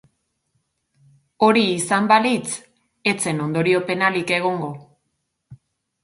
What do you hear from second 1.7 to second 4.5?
izan balitz, ez zen ondorio penalik